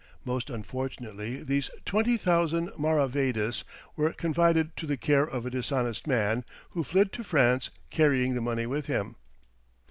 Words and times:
Most 0.25 0.49
unfortunately 0.49 1.43
these 1.43 1.69
20,000 1.85 2.69
maravédis 2.69 3.63
were 3.95 4.11
confided 4.13 4.75
to 4.77 4.87
the 4.87 4.97
care 4.97 5.29
of 5.29 5.45
a 5.45 5.51
dishonest 5.51 6.07
man, 6.07 6.43
who 6.71 6.83
fled 6.83 7.11
to 7.11 7.23
France, 7.23 7.69
carrying 7.91 8.33
the 8.33 8.41
money 8.41 8.65
with 8.65 8.87
him. 8.87 9.15